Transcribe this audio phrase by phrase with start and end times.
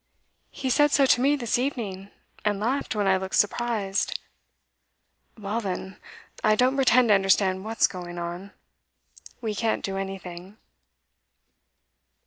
[0.49, 2.09] 'He said so to me this evening,
[2.43, 4.17] and laughed when I looked surprised.'
[5.37, 5.97] 'Well then,
[6.43, 8.49] I don't pretend to understand what's going on.
[9.41, 10.57] We can't do anything.